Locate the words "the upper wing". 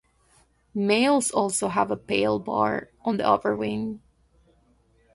3.17-4.01